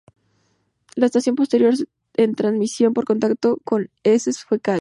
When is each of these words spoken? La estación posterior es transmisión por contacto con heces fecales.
La 0.95 1.05
estación 1.05 1.35
posterior 1.35 1.75
es 1.75 1.85
transmisión 2.35 2.91
por 2.95 3.05
contacto 3.05 3.57
con 3.63 3.91
heces 4.01 4.43
fecales. 4.43 4.79